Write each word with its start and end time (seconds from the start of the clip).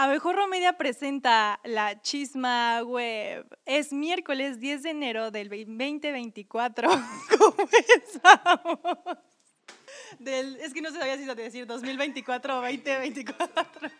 Abejorro 0.00 0.46
Media 0.46 0.74
presenta 0.74 1.58
la 1.64 2.00
Chisma 2.00 2.84
Web. 2.84 3.58
Es 3.66 3.92
miércoles 3.92 4.60
10 4.60 4.84
de 4.84 4.90
enero 4.90 5.32
del 5.32 5.48
2024. 5.48 6.88
Comenzamos. 7.36 8.78
Del, 10.20 10.54
es 10.60 10.72
que 10.72 10.82
no 10.82 10.92
sabía 10.92 11.16
si 11.16 11.24
decir 11.24 11.66
2024 11.66 12.58
o 12.58 12.60
2024. 12.60 13.90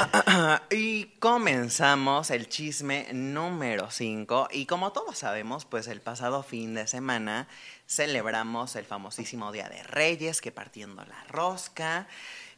y 0.70 1.06
comenzamos 1.18 2.30
el 2.30 2.48
chisme 2.48 3.08
número 3.12 3.90
5 3.90 4.48
y 4.52 4.66
como 4.66 4.92
todos 4.92 5.18
sabemos, 5.18 5.64
pues 5.64 5.88
el 5.88 6.00
pasado 6.00 6.42
fin 6.42 6.74
de 6.74 6.86
semana 6.86 7.48
celebramos 7.86 8.76
el 8.76 8.84
famosísimo 8.84 9.52
Día 9.52 9.68
de 9.68 9.82
Reyes, 9.82 10.40
que 10.40 10.52
partiendo 10.52 11.04
la 11.04 11.24
rosca. 11.24 12.06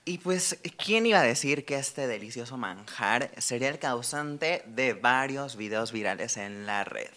Y 0.04 0.18
pues, 0.18 0.58
¿quién 0.84 1.06
iba 1.06 1.20
a 1.20 1.24
decir 1.24 1.64
que 1.64 1.76
este 1.76 2.06
delicioso 2.06 2.56
manjar 2.56 3.30
sería 3.38 3.68
el 3.68 3.78
causante 3.78 4.64
de 4.66 4.94
varios 4.94 5.56
videos 5.56 5.92
virales 5.92 6.36
en 6.36 6.66
la 6.66 6.84
red? 6.84 7.10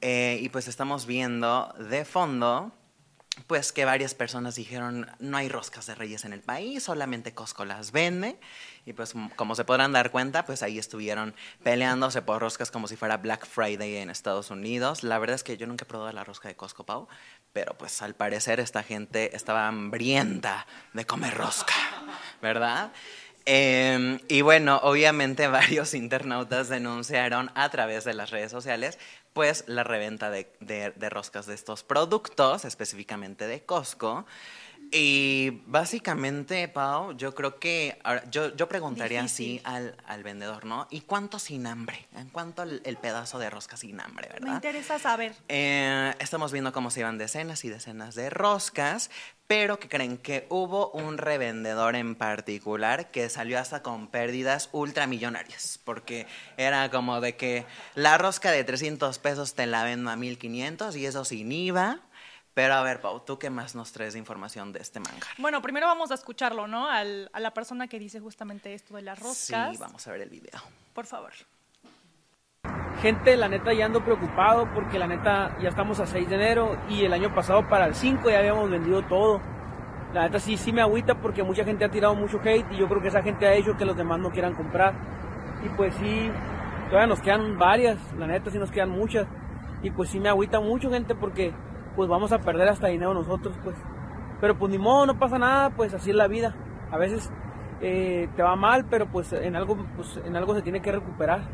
Eh, 0.00 0.38
y 0.40 0.48
pues 0.48 0.68
estamos 0.68 1.06
viendo 1.06 1.74
de 1.78 2.04
fondo 2.04 2.72
pues 3.46 3.72
que 3.72 3.84
varias 3.84 4.14
personas 4.14 4.54
dijeron, 4.54 5.10
no 5.18 5.36
hay 5.36 5.48
roscas 5.48 5.86
de 5.86 5.94
reyes 5.94 6.24
en 6.24 6.32
el 6.32 6.40
país, 6.40 6.82
solamente 6.82 7.34
Costco 7.34 7.64
las 7.64 7.92
vende. 7.92 8.38
Y 8.86 8.92
pues 8.92 9.14
como 9.36 9.54
se 9.54 9.64
podrán 9.64 9.92
dar 9.92 10.10
cuenta, 10.10 10.44
pues 10.44 10.62
ahí 10.62 10.78
estuvieron 10.78 11.34
peleándose 11.62 12.22
por 12.22 12.40
roscas 12.40 12.70
como 12.70 12.88
si 12.88 12.96
fuera 12.96 13.16
Black 13.18 13.46
Friday 13.46 13.96
en 13.96 14.10
Estados 14.10 14.50
Unidos. 14.50 15.02
La 15.02 15.18
verdad 15.18 15.34
es 15.34 15.44
que 15.44 15.56
yo 15.56 15.66
nunca 15.66 15.84
he 15.84 15.88
probado 15.88 16.12
la 16.12 16.24
rosca 16.24 16.48
de 16.48 16.56
Costco, 16.56 16.84
Pau, 16.84 17.08
pero 17.52 17.76
pues 17.76 18.00
al 18.02 18.14
parecer 18.14 18.60
esta 18.60 18.82
gente 18.82 19.36
estaba 19.36 19.68
hambrienta 19.68 20.66
de 20.92 21.04
comer 21.04 21.34
rosca, 21.34 21.74
¿verdad? 22.40 22.92
Em, 23.44 24.18
y 24.28 24.42
bueno, 24.42 24.80
obviamente 24.82 25.46
varios 25.48 25.94
internautas 25.94 26.68
denunciaron 26.68 27.50
a 27.54 27.68
través 27.70 28.04
de 28.04 28.14
las 28.14 28.30
redes 28.30 28.50
sociales 28.50 28.98
pues 29.36 29.64
la 29.66 29.84
reventa 29.84 30.30
de, 30.30 30.48
de, 30.60 31.10
roscas 31.10 31.44
de 31.44 31.52
estos 31.52 31.82
productos, 31.82 32.64
específicamente 32.64 33.46
de 33.46 33.60
Costco. 33.60 34.24
Y 34.98 35.62
básicamente, 35.66 36.68
Pau, 36.68 37.14
yo 37.18 37.34
creo 37.34 37.58
que 37.58 37.98
yo, 38.30 38.56
yo 38.56 38.66
preguntaría 38.66 39.22
así 39.22 39.60
al, 39.62 39.94
al, 40.06 40.22
vendedor, 40.22 40.64
¿no? 40.64 40.86
¿Y 40.90 41.02
cuánto 41.02 41.38
sin 41.38 41.66
hambre? 41.66 42.06
¿En 42.16 42.30
cuánto 42.30 42.62
el, 42.62 42.96
pedazo 42.96 43.38
de 43.38 43.50
rosca 43.50 43.76
sin 43.76 44.00
hambre, 44.00 44.28
verdad? 44.32 44.48
Me 44.48 44.54
interesa 44.54 44.98
saber. 44.98 45.34
Eh, 45.48 46.14
estamos 46.18 46.50
viendo 46.50 46.72
cómo 46.72 46.90
se 46.90 47.00
iban 47.00 47.18
decenas 47.18 47.62
y 47.66 47.68
decenas 47.68 48.14
de 48.14 48.30
roscas, 48.30 49.10
pero 49.46 49.78
que 49.78 49.88
creen 49.88 50.16
que 50.16 50.46
hubo 50.48 50.90
un 50.92 51.18
revendedor 51.18 51.94
en 51.94 52.14
particular 52.14 53.10
que 53.10 53.28
salió 53.28 53.58
hasta 53.58 53.82
con 53.82 54.08
pérdidas 54.08 54.70
ultramillonarias, 54.72 55.78
porque 55.84 56.26
era 56.56 56.90
como 56.90 57.20
de 57.20 57.36
que 57.36 57.66
la 57.94 58.16
rosca 58.16 58.50
de 58.50 58.64
300 58.64 59.18
pesos 59.18 59.54
te 59.54 59.66
la 59.66 59.84
vendo 59.84 60.10
a 60.10 60.16
1500 60.16 60.96
y 60.96 61.04
eso 61.04 61.26
sin 61.26 61.52
IVA. 61.52 62.00
Pero 62.56 62.72
a 62.72 62.82
ver, 62.82 63.02
Pau, 63.02 63.20
¿tú 63.20 63.38
qué 63.38 63.50
más 63.50 63.74
nos 63.74 63.92
traes 63.92 64.14
de 64.14 64.18
información 64.18 64.72
de 64.72 64.78
este 64.78 64.98
manga? 64.98 65.26
Bueno, 65.36 65.60
primero 65.60 65.86
vamos 65.86 66.10
a 66.10 66.14
escucharlo, 66.14 66.66
¿no? 66.66 66.88
a 66.88 67.04
la 67.04 67.50
persona 67.52 67.86
que 67.86 67.98
dice 67.98 68.18
justamente 68.18 68.72
esto 68.72 68.96
de 68.96 69.02
las 69.02 69.18
roscas. 69.18 69.72
Sí, 69.72 69.78
vamos 69.78 70.06
a 70.06 70.12
ver 70.12 70.22
el 70.22 70.30
video. 70.30 70.58
Por 70.94 71.04
favor. 71.04 71.32
Gente, 73.02 73.36
la 73.36 73.48
neta 73.48 73.74
ya 73.74 73.84
ando 73.84 74.02
preocupado 74.02 74.72
porque 74.72 74.98
la 74.98 75.06
neta 75.06 75.54
ya 75.60 75.68
estamos 75.68 76.00
a 76.00 76.06
6 76.06 76.30
de 76.30 76.34
enero 76.34 76.80
y 76.88 77.04
el 77.04 77.12
año 77.12 77.34
pasado 77.34 77.68
para 77.68 77.84
el 77.84 77.94
5 77.94 78.30
ya 78.30 78.38
habíamos 78.38 78.70
vendido 78.70 79.02
todo. 79.02 79.42
La 80.14 80.22
neta 80.22 80.40
sí, 80.40 80.56
sí 80.56 80.72
me 80.72 80.80
agüita 80.80 81.20
porque 81.20 81.42
mucha 81.42 81.62
gente 81.62 81.84
ha 81.84 81.90
tirado 81.90 82.14
mucho 82.14 82.40
hate 82.42 82.72
y 82.72 82.78
yo 82.78 82.88
creo 82.88 83.02
que 83.02 83.08
esa 83.08 83.22
gente 83.22 83.46
ha 83.46 83.52
hecho 83.52 83.76
que 83.76 83.84
los 83.84 83.98
demás 83.98 84.18
no 84.18 84.30
quieran 84.30 84.54
comprar. 84.54 84.94
Y 85.62 85.68
pues 85.76 85.94
sí, 85.96 86.30
todavía 86.88 87.06
nos 87.06 87.20
quedan 87.20 87.58
varias, 87.58 87.98
la 88.14 88.26
neta 88.26 88.50
sí 88.50 88.58
nos 88.58 88.70
quedan 88.70 88.88
muchas. 88.88 89.26
Y 89.82 89.90
pues 89.90 90.08
sí 90.08 90.18
me 90.18 90.30
agüita 90.30 90.58
mucho 90.58 90.90
gente 90.90 91.14
porque 91.14 91.52
pues 91.96 92.08
vamos 92.08 92.30
a 92.32 92.38
perder 92.38 92.68
hasta 92.68 92.88
dinero 92.88 93.14
nosotros 93.14 93.56
pues. 93.64 93.76
Pero 94.40 94.58
pues 94.58 94.70
ni 94.70 94.78
modo, 94.78 95.06
no 95.06 95.18
pasa 95.18 95.38
nada, 95.38 95.70
pues 95.70 95.94
así 95.94 96.10
es 96.10 96.16
la 96.16 96.28
vida. 96.28 96.54
A 96.92 96.98
veces 96.98 97.30
eh, 97.80 98.28
te 98.36 98.42
va 98.42 98.54
mal, 98.54 98.84
pero 98.84 99.10
pues 99.10 99.32
en 99.32 99.56
algo, 99.56 99.76
pues 99.96 100.18
en 100.18 100.36
algo 100.36 100.54
se 100.54 100.62
tiene 100.62 100.82
que 100.82 100.92
recuperar 100.92 101.48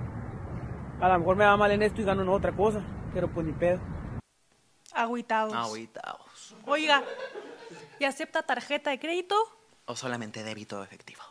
a 1.03 1.09
lo 1.09 1.19
mejor 1.19 1.37
me 1.37 1.45
va 1.45 1.57
mal 1.57 1.73
en 1.73 1.83
esto 1.83 2.01
y 2.01 2.05
gano 2.05 2.23
en 2.23 2.29
otra 2.29 2.53
cosa, 2.53 2.81
pero 3.13 3.29
pues 3.29 3.45
ni 3.45 3.53
pedo. 3.53 3.81
Agüitados. 4.93 5.53
Agüitados. 5.53 6.55
Oiga, 6.65 7.03
¿y 7.99 8.05
acepta 8.05 8.43
tarjeta 8.43 8.91
de 8.91 9.01
crédito? 9.01 9.35
O 9.87 9.97
solamente 9.97 10.45
débito 10.45 10.83
efectivo. 10.83 11.23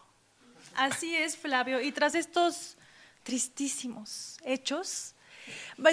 Así 0.76 1.16
es, 1.16 1.38
Flavio. 1.38 1.80
Y 1.80 1.94
tras 1.94 2.16
estos 2.16 2.78
tristísimos 3.24 4.38
hechos, 4.44 5.16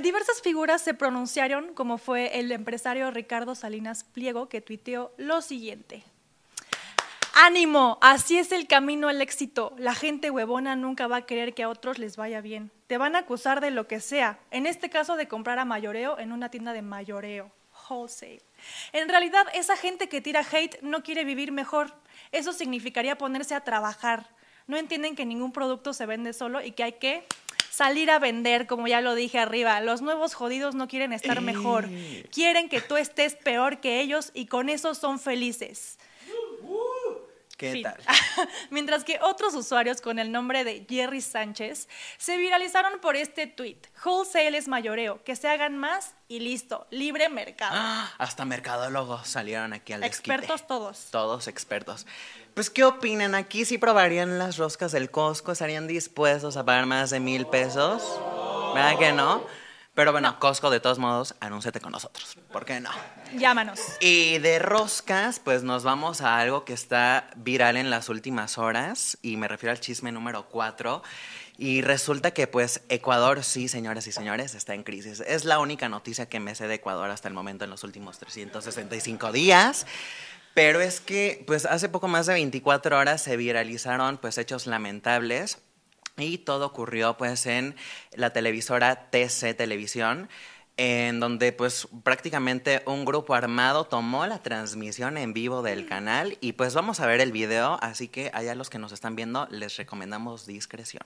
diversas 0.02 0.42
figuras 0.42 0.82
se 0.82 0.94
pronunciaron, 0.94 1.74
como 1.74 1.98
fue 1.98 2.38
el 2.38 2.52
empresario 2.52 3.10
Ricardo 3.10 3.54
Salinas 3.54 4.04
Pliego, 4.04 4.48
que 4.48 4.60
tuiteó 4.60 5.12
lo 5.16 5.42
siguiente. 5.42 6.04
Ánimo, 7.40 7.98
así 8.00 8.36
es 8.36 8.50
el 8.50 8.66
camino 8.66 9.06
al 9.06 9.22
éxito. 9.22 9.72
La 9.78 9.94
gente 9.94 10.28
huevona 10.28 10.74
nunca 10.74 11.06
va 11.06 11.18
a 11.18 11.26
querer 11.26 11.54
que 11.54 11.62
a 11.62 11.68
otros 11.68 11.98
les 11.98 12.16
vaya 12.16 12.40
bien. 12.40 12.72
Te 12.88 12.98
van 12.98 13.14
a 13.14 13.20
acusar 13.20 13.60
de 13.60 13.70
lo 13.70 13.86
que 13.86 14.00
sea, 14.00 14.40
en 14.50 14.66
este 14.66 14.90
caso 14.90 15.14
de 15.14 15.28
comprar 15.28 15.60
a 15.60 15.64
mayoreo 15.64 16.18
en 16.18 16.32
una 16.32 16.50
tienda 16.50 16.72
de 16.72 16.82
mayoreo, 16.82 17.52
wholesale. 17.88 18.42
En 18.92 19.08
realidad, 19.08 19.46
esa 19.54 19.76
gente 19.76 20.08
que 20.08 20.20
tira 20.20 20.44
hate 20.50 20.82
no 20.82 21.04
quiere 21.04 21.24
vivir 21.24 21.52
mejor. 21.52 21.94
Eso 22.32 22.52
significaría 22.52 23.16
ponerse 23.16 23.54
a 23.54 23.62
trabajar. 23.62 24.28
No 24.66 24.76
entienden 24.76 25.14
que 25.14 25.24
ningún 25.24 25.52
producto 25.52 25.92
se 25.92 26.06
vende 26.06 26.32
solo 26.32 26.60
y 26.60 26.72
que 26.72 26.82
hay 26.82 26.92
que 26.94 27.24
salir 27.70 28.10
a 28.10 28.18
vender, 28.18 28.66
como 28.66 28.88
ya 28.88 29.00
lo 29.00 29.14
dije 29.14 29.38
arriba. 29.38 29.80
Los 29.80 30.02
nuevos 30.02 30.34
jodidos 30.34 30.74
no 30.74 30.88
quieren 30.88 31.12
estar 31.12 31.40
mejor. 31.40 31.86
Eh. 31.90 32.26
Quieren 32.32 32.68
que 32.68 32.80
tú 32.80 32.96
estés 32.96 33.34
peor 33.34 33.80
que 33.80 34.00
ellos 34.00 34.30
y 34.34 34.46
con 34.46 34.68
eso 34.68 34.94
son 34.94 35.18
felices. 35.18 35.98
¿Qué 37.58 37.82
tal? 37.82 37.96
Mientras 38.70 39.02
que 39.02 39.18
otros 39.20 39.52
usuarios 39.54 40.00
con 40.00 40.20
el 40.20 40.30
nombre 40.30 40.62
de 40.62 40.86
Jerry 40.88 41.20
Sánchez 41.20 41.88
se 42.16 42.36
viralizaron 42.36 43.00
por 43.00 43.16
este 43.16 43.48
tweet. 43.48 43.78
Wholesale 44.04 44.56
es 44.56 44.68
mayoreo, 44.68 45.24
que 45.24 45.34
se 45.34 45.48
hagan 45.48 45.76
más 45.76 46.14
y 46.28 46.38
listo, 46.38 46.86
libre 46.90 47.28
mercado. 47.28 47.72
Ah, 47.74 48.12
hasta 48.18 48.44
mercadólogos 48.44 49.26
salieron 49.26 49.72
aquí 49.72 49.92
al 49.92 50.04
Expertos 50.04 50.68
todos. 50.68 51.08
Todos 51.10 51.48
expertos. 51.48 52.06
Pues, 52.54 52.70
¿qué 52.70 52.84
opinan? 52.84 53.34
¿Aquí 53.34 53.64
si 53.64 53.76
probarían 53.76 54.38
las 54.38 54.56
roscas 54.56 54.92
del 54.92 55.10
Costco? 55.10 55.50
¿Estarían 55.50 55.88
dispuestos 55.88 56.56
a 56.56 56.64
pagar 56.64 56.86
más 56.86 57.10
de 57.10 57.18
mil 57.18 57.44
pesos? 57.46 58.20
¿Verdad 58.72 58.98
que 58.98 59.12
no? 59.12 59.44
Pero 59.98 60.12
bueno, 60.12 60.38
Costco, 60.38 60.70
de 60.70 60.78
todos 60.78 61.00
modos, 61.00 61.34
anúnciate 61.40 61.80
con 61.80 61.90
nosotros. 61.90 62.36
¿Por 62.52 62.64
qué 62.64 62.78
no? 62.78 62.90
Llámanos. 63.36 63.80
Y 63.98 64.38
de 64.38 64.60
roscas, 64.60 65.40
pues 65.40 65.64
nos 65.64 65.82
vamos 65.82 66.20
a 66.20 66.38
algo 66.38 66.64
que 66.64 66.72
está 66.72 67.28
viral 67.34 67.76
en 67.76 67.90
las 67.90 68.08
últimas 68.08 68.58
horas, 68.58 69.18
y 69.22 69.36
me 69.36 69.48
refiero 69.48 69.72
al 69.72 69.80
chisme 69.80 70.12
número 70.12 70.48
4. 70.50 71.02
Y 71.56 71.82
resulta 71.82 72.30
que 72.30 72.46
pues 72.46 72.82
Ecuador, 72.88 73.42
sí, 73.42 73.66
señoras 73.66 74.06
y 74.06 74.12
señores, 74.12 74.54
está 74.54 74.72
en 74.72 74.84
crisis. 74.84 75.18
Es 75.18 75.44
la 75.44 75.58
única 75.58 75.88
noticia 75.88 76.28
que 76.28 76.38
me 76.38 76.54
sé 76.54 76.68
de 76.68 76.74
Ecuador 76.74 77.10
hasta 77.10 77.26
el 77.26 77.34
momento 77.34 77.64
en 77.64 77.70
los 77.70 77.82
últimos 77.82 78.20
365 78.20 79.32
días. 79.32 79.84
Pero 80.54 80.80
es 80.80 81.00
que 81.00 81.42
pues 81.44 81.66
hace 81.66 81.88
poco 81.88 82.06
más 82.06 82.26
de 82.26 82.34
24 82.34 82.96
horas 82.96 83.20
se 83.20 83.36
viralizaron 83.36 84.18
pues 84.18 84.38
hechos 84.38 84.68
lamentables 84.68 85.58
y 86.18 86.38
todo 86.38 86.66
ocurrió 86.66 87.16
pues 87.16 87.46
en 87.46 87.76
la 88.12 88.30
televisora 88.30 89.10
TC 89.10 89.54
Televisión, 89.56 90.28
en 90.76 91.20
donde 91.20 91.52
pues 91.52 91.88
prácticamente 92.04 92.82
un 92.86 93.04
grupo 93.04 93.34
armado 93.34 93.84
tomó 93.84 94.26
la 94.26 94.42
transmisión 94.42 95.18
en 95.18 95.32
vivo 95.32 95.62
del 95.62 95.86
canal 95.86 96.38
y 96.40 96.52
pues 96.52 96.74
vamos 96.74 97.00
a 97.00 97.06
ver 97.06 97.20
el 97.20 97.32
video, 97.32 97.78
así 97.82 98.08
que 98.08 98.30
allá 98.32 98.54
los 98.54 98.70
que 98.70 98.78
nos 98.78 98.92
están 98.92 99.16
viendo 99.16 99.46
les 99.50 99.76
recomendamos 99.76 100.46
discreción. 100.46 101.02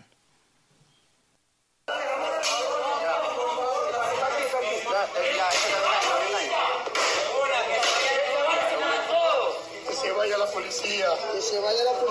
Que 9.86 9.94
se 9.94 10.12
vaya 10.12 10.38
la 10.38 10.46
policía, 10.46 11.06
que 11.32 11.40
se 11.40 11.60
vaya 11.60 11.84
la 11.84 11.92
policía, 11.92 12.01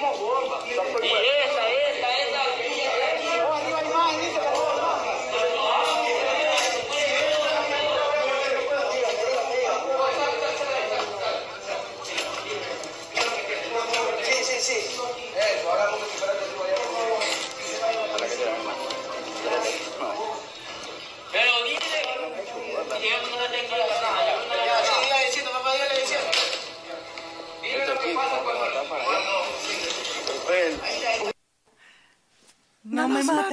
E 0.00 1.06
esse, 1.06 1.58
aí. 1.58 1.76
É 1.76 1.89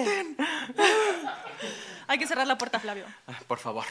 Hay 2.08 2.18
que 2.18 2.28
cerrar 2.28 2.48
la 2.48 2.58
puerta, 2.58 2.80
Flavio. 2.80 3.06
Ah, 3.28 3.40
Por 3.48 3.60
favor. 3.60 3.86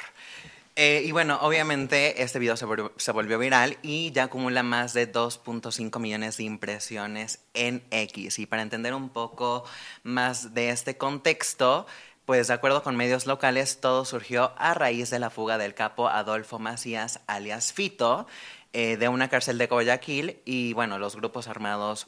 Eh, 0.78 1.04
y 1.06 1.12
bueno, 1.12 1.38
obviamente 1.40 2.22
este 2.22 2.38
video 2.38 2.54
se 2.54 2.66
volvió, 2.66 2.92
se 2.98 3.10
volvió 3.10 3.38
viral 3.38 3.78
y 3.80 4.12
ya 4.12 4.24
acumula 4.24 4.62
más 4.62 4.92
de 4.92 5.10
2.5 5.10 5.98
millones 5.98 6.36
de 6.36 6.44
impresiones 6.44 7.40
en 7.54 7.82
X. 7.90 8.38
Y 8.38 8.44
para 8.44 8.60
entender 8.60 8.92
un 8.92 9.08
poco 9.08 9.64
más 10.02 10.52
de 10.52 10.68
este 10.68 10.98
contexto, 10.98 11.86
pues 12.26 12.48
de 12.48 12.54
acuerdo 12.54 12.82
con 12.82 12.94
medios 12.94 13.24
locales, 13.24 13.80
todo 13.80 14.04
surgió 14.04 14.52
a 14.58 14.74
raíz 14.74 15.08
de 15.08 15.18
la 15.18 15.30
fuga 15.30 15.56
del 15.56 15.74
capo 15.74 16.08
Adolfo 16.08 16.58
Macías, 16.58 17.20
alias 17.26 17.72
Fito, 17.72 18.26
eh, 18.74 18.98
de 18.98 19.08
una 19.08 19.30
cárcel 19.30 19.56
de 19.56 19.68
Guayaquil. 19.68 20.42
Y 20.44 20.74
bueno, 20.74 20.98
los 20.98 21.16
grupos 21.16 21.48
armados 21.48 22.06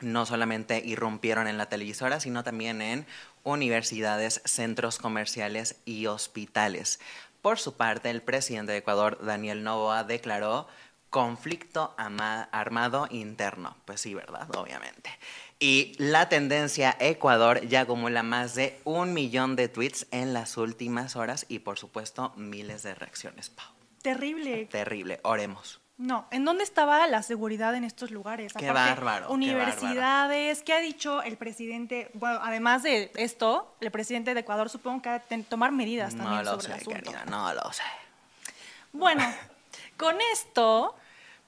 no 0.00 0.26
solamente 0.26 0.82
irrumpieron 0.84 1.46
en 1.46 1.58
la 1.58 1.66
televisora, 1.66 2.18
sino 2.18 2.42
también 2.42 2.82
en 2.82 3.06
universidades, 3.44 4.40
centros 4.44 4.98
comerciales 4.98 5.76
y 5.84 6.06
hospitales. 6.06 7.00
Por 7.42 7.58
su 7.58 7.74
parte, 7.74 8.10
el 8.10 8.22
presidente 8.22 8.72
de 8.72 8.78
Ecuador, 8.78 9.18
Daniel 9.24 9.64
Novoa, 9.64 10.04
declaró 10.04 10.68
conflicto 11.10 11.94
armado 11.98 13.06
interno. 13.10 13.76
Pues 13.84 14.00
sí, 14.00 14.14
¿verdad? 14.14 14.48
Obviamente. 14.56 15.10
Y 15.58 15.94
la 15.98 16.28
tendencia 16.28 16.96
Ecuador 16.98 17.66
ya 17.68 17.82
acumula 17.82 18.22
más 18.22 18.54
de 18.54 18.80
un 18.84 19.12
millón 19.12 19.54
de 19.54 19.68
tweets 19.68 20.06
en 20.10 20.32
las 20.32 20.56
últimas 20.56 21.14
horas 21.14 21.44
y, 21.48 21.58
por 21.58 21.78
supuesto, 21.78 22.32
miles 22.36 22.82
de 22.82 22.94
reacciones. 22.94 23.50
Pau. 23.50 23.66
Terrible. 24.02 24.66
Terrible. 24.66 25.20
Oremos. 25.22 25.81
No, 25.98 26.26
¿en 26.30 26.44
dónde 26.44 26.64
estaba 26.64 27.06
la 27.06 27.22
seguridad 27.22 27.74
en 27.74 27.84
estos 27.84 28.10
lugares? 28.10 28.52
Qué 28.54 28.70
bárbaro, 28.70 29.28
qué 29.28 29.32
Universidades, 29.32 30.62
¿qué 30.62 30.72
ha 30.72 30.80
dicho 30.80 31.22
el 31.22 31.36
presidente? 31.36 32.10
Bueno, 32.14 32.40
además 32.42 32.82
de 32.82 33.12
esto, 33.14 33.76
el 33.80 33.90
presidente 33.90 34.34
de 34.34 34.40
Ecuador 34.40 34.68
supongo 34.68 35.02
que 35.02 35.08
ha 35.10 35.18
de 35.18 35.42
tomar 35.44 35.70
medidas 35.70 36.14
No 36.14 36.24
también 36.24 36.44
lo 36.44 36.52
sobre 36.52 36.62
sé, 36.62 36.72
el 36.72 36.80
asunto. 36.80 36.98
querida, 36.98 37.24
no 37.26 37.54
lo 37.54 37.72
sé. 37.72 37.82
Bueno, 38.92 39.22
con 39.96 40.16
esto, 40.32 40.96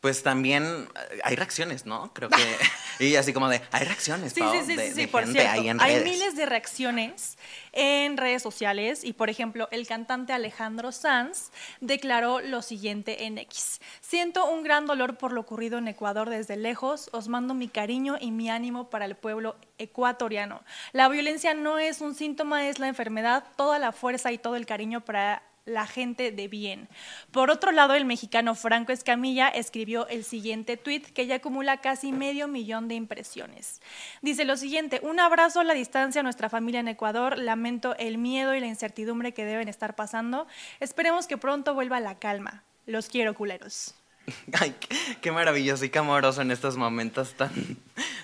Pues 0.05 0.23
también 0.23 0.65
eh, 0.65 1.21
hay 1.25 1.35
reacciones, 1.35 1.87
¿no? 1.87 2.13
Creo 2.13 2.29
que. 2.29 2.37
y 3.03 3.17
así 3.17 3.33
como 3.33 3.49
de. 3.49 3.63
Hay 3.73 3.87
reacciones, 3.87 4.35
sí, 4.35 4.43
sí, 4.53 4.59
sí, 4.67 4.77
de, 4.77 4.89
sí, 4.89 5.01
de 5.01 5.09
por 5.09 5.27
cierto, 5.27 5.51
ahí 5.51 5.71
en 5.71 5.81
hay 5.81 6.05
miles 6.05 6.37
de 6.37 6.45
reacciones 6.45 7.39
en 7.73 8.19
redes 8.19 8.43
sociales 8.43 9.03
y, 9.03 9.15
por 9.15 9.31
ejemplo, 9.31 9.67
el 9.71 9.87
cantante 9.87 10.35
Alejandro 10.35 10.93
Sanz 10.93 11.53
declaró 11.81 12.41
lo 12.41 12.61
siguiente 12.61 13.25
en 13.25 13.39
X. 13.39 13.81
Siento 14.03 14.45
un 14.45 14.63
gran 14.63 14.85
dolor 14.85 15.17
por 15.17 15.33
lo 15.33 15.41
ocurrido 15.41 15.79
en 15.79 15.89
Ecuador 15.89 16.29
desde 16.29 16.59
lejos. 16.59 17.09
Os 17.13 17.29
mando 17.29 17.55
mi 17.55 17.69
cariño 17.69 18.19
y 18.21 18.31
mi 18.31 18.51
ánimo 18.51 18.91
para 18.91 19.07
el 19.07 19.17
pueblo 19.17 19.57
ecuatoriano. 19.79 20.63
La 20.93 21.09
violencia 21.09 21.55
no 21.55 21.79
es 21.79 22.03
un 22.03 22.15
síntoma, 22.15 22.69
es 22.69 22.79
la 22.79 22.89
enfermedad. 22.89 23.45
Toda 23.57 23.79
la 23.79 23.91
fuerza 23.91 24.33
y 24.33 24.37
todo 24.37 24.57
el 24.57 24.67
cariño 24.67 25.01
para 25.01 25.43
la 25.67 25.87
gente 25.87 26.31
de 26.31 26.49
bien. 26.49 26.89
Por 27.31 27.51
otro 27.51 27.73
lado, 27.73 27.95
el 27.95 28.05
mexicano 28.05 28.55
Franco 28.55 28.93
Escamilla 28.93 29.49
escribió 29.49 30.07
el 30.09 30.25
siguiente 30.25 30.77
tuit 30.77 31.07
que 31.07 31.27
ya 31.27 31.37
acumula 31.37 31.81
casi 31.81 32.13
medio 32.13 32.49
millón 32.49 32.89
de 32.89 32.95
impresiones. 32.95 33.81
Dice 34.23 34.45
lo 34.45 34.57
siguiente, 34.57 35.01
un 35.03 35.21
abrazo 35.21 35.61
a 35.61 35.65
la 35.65 35.75
distancia 35.75 36.21
a 36.21 36.25
nuestra 36.25 36.49
familia 36.49 36.81
en 36.81 36.89
Ecuador, 36.89 37.39
lamento 37.39 37.97
el 37.97 38.19
miedo 38.19 38.55
y 38.55 38.61
la 38.61 38.67
incertidumbre 38.67 39.33
que 39.33 39.45
deben 39.45 39.69
estar 39.69 39.95
pasando, 39.95 40.47
esperemos 40.81 41.27
que 41.27 41.39
pronto 41.39 41.75
vuelva 41.75 42.01
la 42.01 42.19
calma. 42.19 42.63
Los 42.87 43.09
quiero, 43.09 43.35
culeros. 43.35 43.95
Ay, 44.61 44.75
qué, 45.21 45.33
maravilloso 45.33 45.85
y 45.85 45.91
qué 45.91 45.99
amoroso 45.99 46.43
en 46.43 46.51
estos 46.51 46.77
momentos 46.77 47.35
tan. 47.35 47.51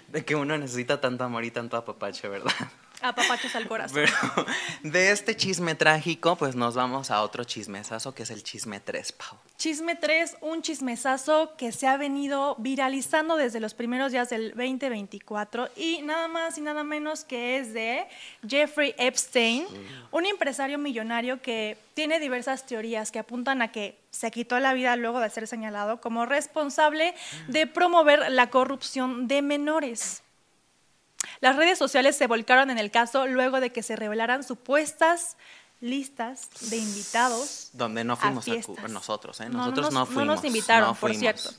de 0.08 0.24
que 0.24 0.34
uno 0.34 0.56
necesita 0.58 1.00
tanto 1.00 1.24
amor 1.24 1.44
y 1.44 1.50
tanto 1.50 1.76
apapache, 1.76 2.28
¿verdad? 2.28 2.52
Apapachos 3.02 3.54
al 3.56 3.66
corazón. 3.66 4.04
Pero 4.04 4.46
de 4.82 5.10
este 5.10 5.36
chisme 5.36 5.74
trágico, 5.74 6.36
pues 6.36 6.54
nos 6.54 6.74
vamos 6.74 7.10
a 7.10 7.22
otro 7.22 7.44
chismesazo 7.44 8.14
que 8.14 8.24
es 8.24 8.30
el 8.30 8.42
chisme 8.42 8.80
3, 8.80 9.12
Pau. 9.12 9.38
Chisme 9.56 9.94
3, 9.94 10.38
un 10.40 10.62
chismesazo 10.62 11.54
que 11.56 11.72
se 11.72 11.86
ha 11.86 11.96
venido 11.96 12.56
viralizando 12.58 13.36
desde 13.36 13.60
los 13.60 13.74
primeros 13.74 14.12
días 14.12 14.30
del 14.30 14.50
2024 14.50 15.68
y 15.76 16.02
nada 16.02 16.28
más 16.28 16.56
y 16.58 16.62
nada 16.62 16.82
menos 16.82 17.24
que 17.24 17.58
es 17.58 17.74
de 17.74 18.06
Jeffrey 18.46 18.94
Epstein, 18.96 19.66
un 20.10 20.26
empresario 20.26 20.78
millonario 20.78 21.42
que 21.42 21.76
tiene 21.94 22.20
diversas 22.20 22.64
teorías 22.64 23.10
que 23.10 23.18
apuntan 23.18 23.60
a 23.60 23.70
que 23.70 23.98
se 24.10 24.30
quitó 24.30 24.58
la 24.60 24.72
vida 24.72 24.96
luego 24.96 25.20
de 25.20 25.30
ser 25.30 25.46
señalado 25.46 26.00
como 26.00 26.26
responsable 26.26 27.14
de 27.48 27.66
promover 27.66 28.30
la 28.30 28.50
corrupción 28.50 29.28
de 29.28 29.42
menores. 29.42 30.22
Las 31.40 31.56
redes 31.56 31.78
sociales 31.78 32.16
se 32.16 32.26
volcaron 32.26 32.70
en 32.70 32.78
el 32.78 32.90
caso 32.90 33.26
luego 33.26 33.60
de 33.60 33.70
que 33.72 33.82
se 33.82 33.96
revelaran 33.96 34.42
supuestas 34.44 35.36
listas 35.82 36.48
de 36.68 36.76
invitados 36.76 37.70
Donde 37.72 38.04
no 38.04 38.14
fuimos 38.16 38.46
a 38.46 38.60
cu- 38.62 38.76
nosotros, 38.88 39.40
¿eh? 39.40 39.48
No, 39.48 39.58
Nosotros 39.58 39.90
no, 39.92 40.00
nos, 40.00 40.08
fuimos. 40.10 40.36
nos 40.36 40.44
invitaron, 40.44 40.90
no 40.90 40.94
por 40.94 41.14
cierto. 41.14 41.50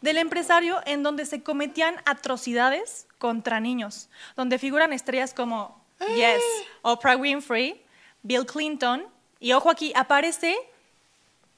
Del 0.00 0.16
empresario 0.16 0.80
en 0.86 1.02
donde 1.02 1.26
se 1.26 1.42
cometían 1.42 1.96
atrocidades 2.06 3.06
contra 3.18 3.60
niños, 3.60 4.08
donde 4.34 4.58
figuran 4.58 4.92
estrellas 4.94 5.34
como 5.34 5.84
Yes, 6.14 6.42
Oprah 6.82 7.16
Winfrey, 7.16 7.84
Bill 8.22 8.46
Clinton, 8.46 9.06
y 9.40 9.52
ojo 9.52 9.70
aquí, 9.70 9.92
aparece 9.94 10.56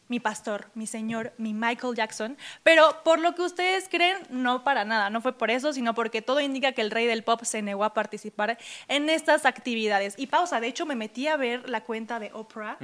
mi 0.08 0.20
pastor, 0.20 0.66
mi 0.74 0.86
señor, 0.86 1.32
mi 1.38 1.54
Michael 1.54 1.94
Jackson, 1.94 2.36
pero 2.62 3.02
por 3.04 3.18
lo 3.18 3.34
que 3.34 3.42
ustedes 3.42 3.88
creen, 3.88 4.16
no 4.30 4.64
para 4.64 4.84
nada, 4.84 5.10
no 5.10 5.20
fue 5.20 5.32
por 5.32 5.50
eso, 5.50 5.72
sino 5.72 5.94
porque 5.94 6.22
todo 6.22 6.40
indica 6.40 6.72
que 6.72 6.82
el 6.82 6.90
rey 6.90 7.06
del 7.06 7.22
pop 7.22 7.42
se 7.44 7.62
negó 7.62 7.84
a 7.84 7.94
participar 7.94 8.58
en 8.88 9.08
estas 9.10 9.46
actividades. 9.46 10.14
Y 10.16 10.26
pausa, 10.26 10.60
de 10.60 10.68
hecho 10.68 10.86
me 10.86 10.96
metí 10.96 11.28
a 11.28 11.36
ver 11.36 11.68
la 11.68 11.82
cuenta 11.82 12.18
de 12.18 12.30
Oprah 12.32 12.78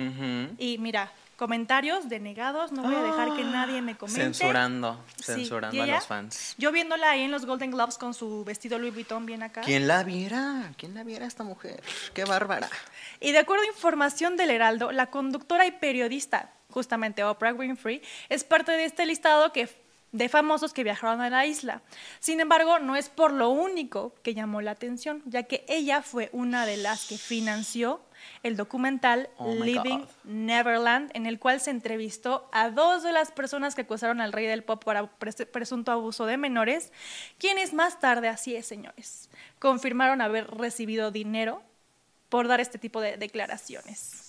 y 0.58 0.78
mira, 0.78 1.10
comentarios 1.36 2.08
denegados, 2.08 2.72
no 2.72 2.82
voy 2.82 2.94
a 2.94 3.02
dejar 3.02 3.34
que 3.34 3.44
nadie 3.44 3.82
me 3.82 3.96
comente. 3.96 4.22
Censurando, 4.22 5.04
censurando 5.20 5.76
¿y 5.76 5.80
a 5.80 5.86
los 5.86 6.06
fans. 6.06 6.54
Yo 6.58 6.72
viéndola 6.72 7.10
ahí 7.10 7.22
en 7.22 7.30
los 7.30 7.46
Golden 7.46 7.70
Globes 7.70 7.98
con 7.98 8.14
su 8.14 8.44
vestido 8.44 8.78
Louis 8.78 8.94
Vuitton 8.94 9.26
bien 9.26 9.42
acá. 9.42 9.62
¿Quién 9.62 9.88
la 9.88 10.02
viera? 10.04 10.72
¿Quién 10.76 10.94
la 10.94 11.02
viera 11.02 11.26
esta 11.26 11.44
mujer? 11.44 11.82
¡Qué 12.12 12.24
bárbara! 12.24 12.68
Y 13.20 13.32
de 13.32 13.38
acuerdo 13.38 13.64
a 13.64 13.66
información 13.66 14.36
del 14.36 14.50
Heraldo, 14.50 14.92
la 14.92 15.06
conductora 15.06 15.66
y 15.66 15.72
periodista, 15.72 16.50
justamente 16.74 17.22
Oprah 17.24 17.54
Winfrey, 17.54 18.02
es 18.28 18.44
parte 18.44 18.72
de 18.72 18.84
este 18.84 19.06
listado 19.06 19.52
que, 19.52 19.68
de 20.12 20.28
famosos 20.28 20.72
que 20.72 20.84
viajaron 20.84 21.20
a 21.20 21.30
la 21.30 21.46
isla. 21.46 21.82
Sin 22.20 22.40
embargo, 22.40 22.78
no 22.80 22.96
es 22.96 23.08
por 23.08 23.32
lo 23.32 23.48
único 23.50 24.12
que 24.22 24.34
llamó 24.34 24.60
la 24.60 24.72
atención, 24.72 25.22
ya 25.24 25.44
que 25.44 25.64
ella 25.68 26.02
fue 26.02 26.28
una 26.32 26.66
de 26.66 26.76
las 26.76 27.06
que 27.06 27.16
financió 27.16 28.00
el 28.42 28.56
documental 28.56 29.28
Oh 29.38 29.54
Living. 29.54 30.06
Neverland, 30.24 31.10
en 31.14 31.26
el 31.26 31.38
cual 31.38 31.60
se 31.60 31.70
entrevistó 31.70 32.48
a 32.52 32.70
dos 32.70 33.02
de 33.02 33.12
las 33.12 33.30
personas 33.30 33.74
que 33.74 33.82
acusaron 33.82 34.20
al 34.20 34.32
rey 34.32 34.46
del 34.46 34.62
pop 34.62 34.82
por 34.82 34.96
pres- 35.18 35.46
presunto 35.46 35.92
abuso 35.92 36.24
de 36.26 36.38
menores, 36.38 36.92
quienes 37.38 37.72
más 37.72 38.00
tarde, 38.00 38.28
así 38.28 38.56
es, 38.56 38.66
señores, 38.66 39.28
confirmaron 39.58 40.20
haber 40.22 40.50
recibido 40.50 41.10
dinero 41.10 41.62
por 42.30 42.48
dar 42.48 42.60
este 42.60 42.78
tipo 42.78 43.00
de 43.00 43.16
declaraciones. 43.18 44.23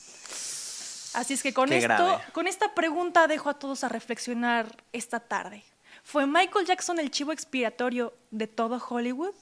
Así 1.15 1.33
es 1.33 1.43
que 1.43 1.53
con 1.53 1.69
Qué 1.69 1.77
esto, 1.77 1.87
grave. 1.87 2.23
con 2.33 2.47
esta 2.47 2.73
pregunta 2.73 3.27
dejo 3.27 3.49
a 3.49 3.53
todos 3.55 3.83
a 3.83 3.89
reflexionar 3.89 4.67
esta 4.93 5.19
tarde. 5.19 5.63
¿Fue 6.03 6.27
Michael 6.27 6.65
Jackson 6.65 6.99
el 6.99 7.09
chivo 7.09 7.31
expiatorio 7.31 8.13
de 8.31 8.47
todo 8.47 8.81
Hollywood? 8.89 9.33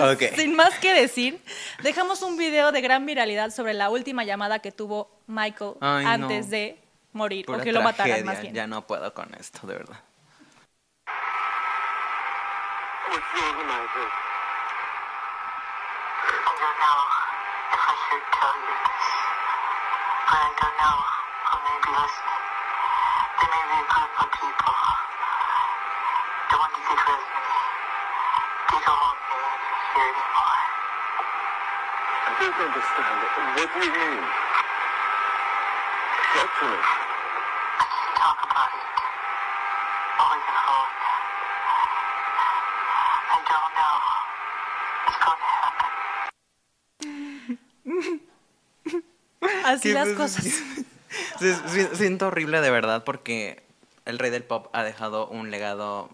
Ok. 0.00 0.22
Sin 0.36 0.54
más 0.56 0.78
que 0.78 0.92
decir, 0.92 1.40
dejamos 1.82 2.22
un 2.22 2.36
video 2.36 2.72
de 2.72 2.80
gran 2.80 3.06
viralidad 3.06 3.50
sobre 3.50 3.74
la 3.74 3.88
última 3.90 4.24
llamada 4.24 4.58
que 4.58 4.72
tuvo 4.72 5.10
Michael 5.26 5.74
Ay, 5.80 6.04
no. 6.04 6.10
antes 6.10 6.50
de 6.50 6.78
morir, 7.12 7.46
Pura 7.46 7.58
o 7.58 7.62
que 7.62 7.72
lo 7.72 7.82
mataran 7.82 8.24
más 8.24 8.40
bien. 8.40 8.52
Ya 8.54 8.66
no 8.66 8.86
puedo 8.86 9.14
con 9.14 9.32
esto, 9.34 9.66
de 9.66 9.74
verdad. 9.74 10.00
Don't 16.64 16.80
know 16.80 17.00
if 17.76 17.82
I 17.84 17.94
should 18.08 18.24
tell 18.40 18.56
you 18.56 18.72
this, 18.72 19.08
but 20.32 20.40
I 20.40 20.50
don't 20.64 20.76
know 20.80 20.96
who 21.44 21.56
may 21.60 21.76
be 21.84 21.92
listening. 21.92 22.44
There 23.36 23.50
may 23.52 23.64
be 23.68 23.76
a 23.84 23.86
group 23.92 24.12
of 24.16 24.28
people. 24.32 24.76
The 26.48 26.56
one 26.56 26.72
you 26.72 26.82
think 26.88 27.04
with 27.04 27.20
me. 27.20 27.44
They 28.72 28.80
don't 28.80 28.96
want 28.96 29.20
me 29.28 29.44
here 29.92 30.08
anymore. 30.08 30.64
I 32.24 32.30
don't 32.32 32.56
understand. 32.64 33.16
What 33.60 33.68
do 33.68 33.78
you 33.84 33.92
mean? 33.92 34.24
Talk 36.32 36.48
to 36.48 36.64
me. 36.64 37.03
Así 49.64 49.92
las 49.92 50.08
pues, 50.10 50.36
cosas. 50.36 50.62
Siento 51.94 52.26
horrible 52.28 52.60
de 52.60 52.70
verdad 52.70 53.04
porque 53.04 53.62
el 54.04 54.18
rey 54.18 54.30
del 54.30 54.44
pop 54.44 54.68
ha 54.72 54.82
dejado 54.82 55.28
un 55.28 55.50
legado 55.50 56.10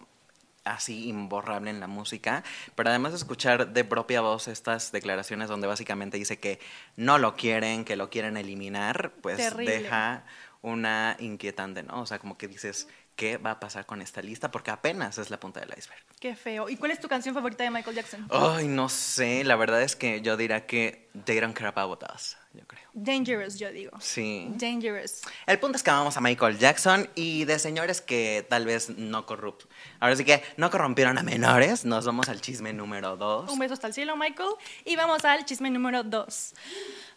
así 0.65 1.09
imborrable 1.09 1.71
en 1.71 1.81
la 1.81 1.87
música, 1.87 2.45
pero 2.75 2.91
además 2.91 3.13
de 3.13 3.19
escuchar 3.19 3.73
de 3.73 3.85
propia 3.85 4.21
voz 4.21 4.49
estas 4.49 4.93
declaraciones 4.93 5.49
donde 5.49 5.67
básicamente 5.67 6.19
dice 6.19 6.39
que 6.39 6.61
no 6.97 7.19
lo 7.19 7.35
quieren, 7.35 7.85
que 7.85 7.97
lo 7.97 8.11
quieren 8.11 8.37
eliminar, 8.37 9.13
pues 9.23 9.39
Terrible. 9.39 9.83
deja 9.83 10.25
una 10.63 11.17
inquietante, 11.19 11.83
¿no? 11.83 12.03
O 12.03 12.07
sea, 12.07 12.19
como 12.19 12.37
que 12.37 12.47
dices, 12.47 12.89
¿qué 13.21 13.37
va 13.37 13.51
a 13.51 13.61
pasar 13.61 13.85
con 13.85 14.01
esta 14.01 14.23
lista? 14.23 14.51
Porque 14.51 14.71
apenas 14.71 15.19
es 15.19 15.29
la 15.29 15.39
punta 15.39 15.61
del 15.61 15.69
iceberg. 15.77 16.03
Qué 16.19 16.35
feo. 16.35 16.71
¿Y 16.71 16.77
cuál 16.77 16.91
es 16.91 17.01
tu 17.01 17.07
canción 17.07 17.35
favorita 17.35 17.65
de 17.65 17.71
Michael 17.71 17.95
Jackson? 17.95 18.27
Ay, 18.31 18.67
no 18.67 18.89
sé, 18.89 19.45
la 19.45 19.57
verdad 19.57 19.83
es 19.83 19.95
que 19.95 20.23
yo 20.23 20.39
diría 20.39 20.65
que 20.65 21.11
They 21.27 21.39
Don't 21.39 21.55
Care 21.55 21.69
About 21.69 22.03
Us, 22.15 22.39
yo 22.55 22.67
creo. 22.67 22.89
Dangerous, 22.95 23.59
yo 23.59 23.71
digo. 23.71 23.91
Sí. 24.01 24.47
Dangerous. 24.53 25.21
El 25.47 25.59
punto 25.59 25.77
es 25.77 25.83
que 25.83 25.91
amamos 25.91 26.17
a 26.17 26.23
Michael 26.23 26.59
Jackson 26.59 27.11
y 27.15 27.45
de 27.45 27.59
señores 27.59 28.01
que 28.01 28.47
tal 28.49 28.65
vez 28.65 28.89
no 28.89 29.27
corrupt. 29.27 29.71
Ahora 29.99 30.17
sí 30.17 30.25
que 30.25 30.43
no 30.57 30.71
corrompieron 30.71 31.19
a 31.19 31.23
menores. 31.23 31.85
Nos 31.85 32.07
vamos 32.07 32.31
al 32.31 32.41
chisme 32.41 32.73
número 32.73 33.19
dos. 33.19 33.51
Un 33.51 33.59
beso 33.59 33.75
hasta 33.75 33.89
el 33.89 33.93
cielo, 33.93 34.17
Michael. 34.17 34.49
Y 34.87 34.97
vamos 34.97 35.27
al 35.27 35.45
chisme 35.45 35.69
número 35.69 36.03
2, 36.05 36.55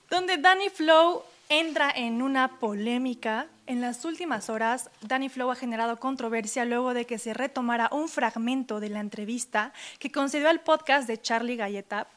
donde 0.10 0.38
Danny 0.38 0.69
Flow 0.69 1.24
entra 1.60 1.91
en 1.95 2.22
una 2.22 2.60
polémica. 2.60 3.48
En 3.65 3.79
las 3.79 4.05
últimas 4.05 4.50
horas, 4.50 4.89
Danny 5.01 5.29
Flow 5.29 5.51
ha 5.51 5.55
generado 5.55 5.98
controversia 5.98 6.65
luego 6.65 6.93
de 6.93 7.05
que 7.05 7.19
se 7.19 7.33
retomara 7.33 7.89
un 7.91 8.10
fragmento 8.10 8.79
de 8.79 8.89
la 8.89 9.00
entrevista 9.00 9.72
que 10.00 10.12
concedió 10.12 10.50
al 10.50 10.62
podcast 10.62 11.07
de 11.07 11.22
Charlie 11.22 11.55
Galleta. 11.55 12.07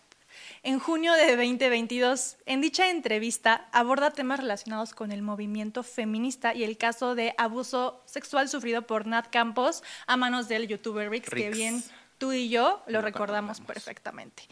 En 0.63 0.79
junio 0.79 1.13
de 1.15 1.37
2022, 1.37 2.37
en 2.47 2.61
dicha 2.61 2.91
entrevista 2.91 3.69
aborda 3.73 4.11
temas 4.11 4.41
relacionados 4.41 4.93
con 4.93 5.13
el 5.13 5.23
movimiento 5.23 5.83
feminista 5.83 6.55
y 6.55 6.65
el 6.65 6.77
caso 6.77 7.15
de 7.15 7.35
abuso 7.39 8.03
sexual 8.07 8.49
sufrido 8.49 8.83
por 8.83 9.07
Nat 9.07 9.29
Campos 9.31 9.83
a 10.07 10.17
manos 10.17 10.49
del 10.49 10.67
youtuber 10.67 11.11
Rix, 11.11 11.31
que 11.31 11.51
bien 11.51 11.83
tú 12.19 12.33
y 12.33 12.49
yo 12.49 12.83
lo 12.87 12.95
Lo 12.95 13.01
recordamos 13.03 13.61
perfectamente. 13.61 14.45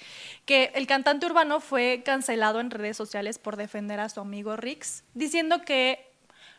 Que 0.44 0.72
el 0.74 0.86
cantante 0.86 1.26
urbano 1.26 1.60
fue 1.60 2.02
cancelado 2.04 2.60
en 2.60 2.70
redes 2.70 2.96
sociales 2.96 3.38
por 3.38 3.56
defender 3.56 4.00
a 4.00 4.08
su 4.08 4.20
amigo 4.20 4.56
Rix, 4.56 5.04
diciendo 5.14 5.62
que 5.62 6.10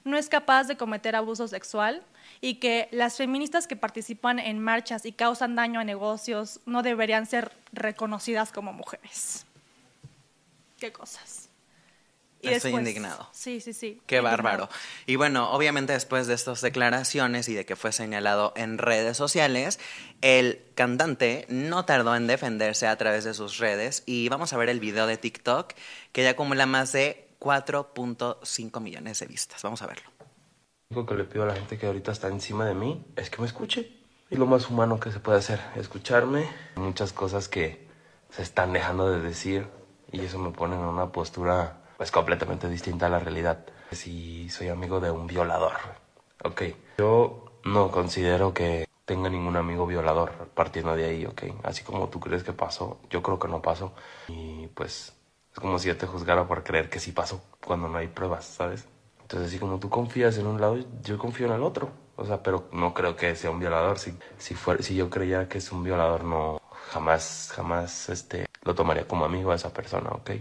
no 0.03 0.17
es 0.17 0.29
capaz 0.29 0.65
de 0.65 0.77
cometer 0.77 1.15
abuso 1.15 1.47
sexual 1.47 2.03
y 2.41 2.55
que 2.55 2.87
las 2.91 3.17
feministas 3.17 3.67
que 3.67 3.75
participan 3.75 4.39
en 4.39 4.59
marchas 4.59 5.05
y 5.05 5.11
causan 5.11 5.55
daño 5.55 5.79
a 5.79 5.83
negocios 5.83 6.59
no 6.65 6.83
deberían 6.83 7.25
ser 7.25 7.51
reconocidas 7.71 8.51
como 8.51 8.73
mujeres. 8.73 9.45
Qué 10.79 10.91
cosas. 10.91 11.44
Estoy 12.47 12.73
indignado. 12.73 13.27
Sí, 13.31 13.59
sí, 13.59 13.73
sí. 13.73 14.01
Qué 14.05 14.17
indignado. 14.17 14.43
bárbaro. 14.43 14.69
Y 15.05 15.15
bueno, 15.15 15.51
obviamente 15.51 15.93
después 15.93 16.27
de 16.27 16.33
estas 16.33 16.61
declaraciones 16.61 17.49
y 17.49 17.53
de 17.53 17.65
que 17.65 17.75
fue 17.75 17.91
señalado 17.91 18.53
en 18.55 18.77
redes 18.77 19.17
sociales, 19.17 19.79
el 20.21 20.61
cantante 20.75 21.45
no 21.49 21.85
tardó 21.85 22.15
en 22.15 22.27
defenderse 22.27 22.87
a 22.87 22.97
través 22.97 23.23
de 23.23 23.33
sus 23.33 23.57
redes 23.57 24.03
y 24.05 24.29
vamos 24.29 24.53
a 24.53 24.57
ver 24.57 24.69
el 24.69 24.79
video 24.79 25.07
de 25.07 25.17
TikTok 25.17 25.73
que 26.11 26.23
ya 26.23 26.31
acumula 26.31 26.65
más 26.65 26.91
de 26.91 27.27
4.5 27.39 28.81
millones 28.81 29.19
de 29.19 29.25
vistas. 29.27 29.61
Vamos 29.61 29.81
a 29.81 29.87
verlo. 29.87 30.09
Lo 30.89 30.97
único 30.97 31.13
que 31.13 31.17
le 31.17 31.23
pido 31.25 31.43
a 31.43 31.47
la 31.47 31.55
gente 31.55 31.77
que 31.77 31.87
ahorita 31.87 32.11
está 32.11 32.27
encima 32.27 32.65
de 32.65 32.75
mí 32.75 33.05
es 33.15 33.29
que 33.29 33.39
me 33.41 33.47
escuche. 33.47 33.91
Y 34.29 34.37
lo 34.37 34.45
más 34.45 34.69
humano 34.69 34.99
que 34.99 35.11
se 35.11 35.19
puede 35.19 35.37
hacer, 35.37 35.59
escucharme. 35.75 36.49
Muchas 36.75 37.13
cosas 37.13 37.47
que 37.47 37.87
se 38.29 38.41
están 38.41 38.73
dejando 38.73 39.09
de 39.09 39.21
decir 39.21 39.67
y 40.11 40.21
eso 40.21 40.39
me 40.39 40.51
pone 40.51 40.75
en 40.75 40.81
una 40.81 41.11
postura 41.11 41.81
pues 41.97 42.11
completamente 42.11 42.69
distinta 42.69 43.07
a 43.07 43.09
la 43.09 43.19
realidad. 43.19 43.65
Si 43.91 44.49
soy 44.49 44.69
amigo 44.69 44.99
de 44.99 45.11
un 45.11 45.27
violador, 45.27 45.73
ok. 46.43 46.61
Yo 46.97 47.45
no 47.63 47.91
considero 47.91 48.53
que 48.53 48.87
tenga 49.05 49.29
ningún 49.29 49.55
amigo 49.55 49.85
violador 49.85 50.31
partiendo 50.53 50.95
de 50.95 51.05
ahí, 51.05 51.25
ok. 51.25 51.43
Así 51.63 51.83
como 51.83 52.09
tú 52.09 52.19
crees 52.19 52.43
que 52.43 52.53
pasó, 52.53 52.99
yo 53.09 53.21
creo 53.21 53.39
que 53.39 53.47
no 53.47 53.61
pasó. 53.61 53.93
Y 54.27 54.67
pues 54.67 55.13
es 55.53 55.59
como 55.59 55.79
si 55.79 55.87
yo 55.87 55.97
te 55.97 56.07
juzgara 56.07 56.47
por 56.47 56.63
creer 56.63 56.89
que 56.89 56.99
sí 56.99 57.11
pasó 57.11 57.41
cuando 57.63 57.87
no 57.87 57.97
hay 57.97 58.07
pruebas, 58.07 58.45
¿sabes? 58.45 58.87
Entonces, 59.21 59.49
así 59.49 59.59
como 59.59 59.79
tú 59.79 59.89
confías 59.89 60.37
en 60.37 60.47
un 60.47 60.61
lado, 60.61 60.77
yo 61.01 61.17
confío 61.17 61.47
en 61.47 61.53
el 61.53 61.63
otro. 61.63 61.89
O 62.15 62.25
sea, 62.25 62.43
pero 62.43 62.69
no 62.71 62.93
creo 62.93 63.15
que 63.15 63.35
sea 63.35 63.51
un 63.51 63.59
violador. 63.59 63.97
Si, 63.99 64.17
si, 64.37 64.53
fuera, 64.53 64.83
si 64.83 64.95
yo 64.95 65.09
creyera 65.09 65.49
que 65.49 65.57
es 65.57 65.71
un 65.71 65.83
violador, 65.83 66.23
no, 66.23 66.61
jamás, 66.91 67.51
jamás, 67.55 68.09
este, 68.09 68.45
lo 68.63 68.75
tomaría 68.75 69.07
como 69.07 69.25
amigo 69.25 69.51
a 69.51 69.55
esa 69.55 69.73
persona, 69.73 70.09
¿ok? 70.11 70.31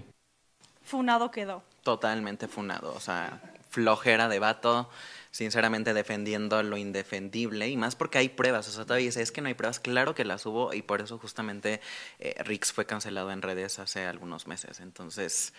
Funado 0.85 1.31
quedó. 1.31 1.62
Totalmente 1.83 2.49
funado, 2.49 2.95
o 2.95 3.00
sea, 3.00 3.41
flojera 3.71 4.29
de 4.29 4.38
vato, 4.38 4.88
sinceramente 5.31 5.95
defendiendo 5.95 6.62
lo 6.62 6.76
indefendible 6.76 7.69
y 7.69 7.76
más 7.76 7.97
porque 7.97 8.19
hay 8.19 8.29
pruebas, 8.29 8.69
o 8.69 8.71
sea, 8.71 8.85
todavía 8.85 9.07
dice, 9.07 9.21
es 9.21 9.33
que 9.33 9.41
no 9.41 9.49
hay 9.49 9.55
pruebas, 9.55 9.81
claro 9.81 10.14
que 10.14 10.25
las 10.25 10.47
hubo 10.47 10.73
y 10.73 10.83
por 10.83 11.00
eso 11.00 11.19
justamente 11.19 11.81
eh, 12.21 12.37
Rix 12.45 12.73
fue 12.73 12.87
cancelado 12.87 13.33
en 13.33 13.43
redes 13.43 13.79
hace 13.81 14.07
algunos 14.07 14.47
meses, 14.47 14.81
entonces, 14.81 15.53